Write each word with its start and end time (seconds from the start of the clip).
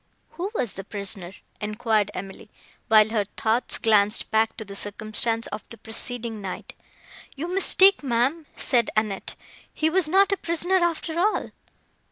"Who 0.31 0.49
was 0.55 0.73
the 0.73 0.83
prisoner?" 0.83 1.33
enquired 1.59 2.09
Emily, 2.15 2.49
while 2.87 3.09
her 3.09 3.23
thoughts 3.37 3.77
glanced 3.77 4.31
back 4.31 4.57
to 4.57 4.65
the 4.65 4.75
circumstance 4.75 5.45
of 5.49 5.63
the 5.69 5.77
preceding 5.77 6.41
night. 6.41 6.73
"You 7.35 7.47
mistake, 7.47 8.01
ma'am," 8.01 8.47
said 8.57 8.89
Annette; 8.97 9.35
"he 9.71 9.91
was 9.91 10.09
not 10.09 10.31
a 10.31 10.37
prisoner, 10.37 10.77
after 10.83 11.19
all." 11.19 11.51